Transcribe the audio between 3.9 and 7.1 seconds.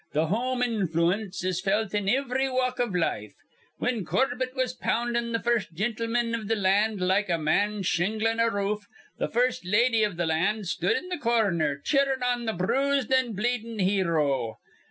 Corbett was poundin' th' first jintleman iv th' land